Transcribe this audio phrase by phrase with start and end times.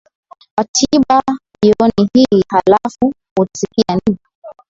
[0.57, 1.21] watiba
[1.61, 4.19] jioni hii halafu utasikia nini